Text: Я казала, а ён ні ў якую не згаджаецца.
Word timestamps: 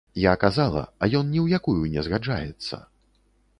Я 0.21 0.31
казала, 0.43 0.81
а 1.01 1.09
ён 1.19 1.29
ні 1.35 1.39
ў 1.41 1.61
якую 1.61 1.83
не 1.97 2.01
згаджаецца. 2.09 2.83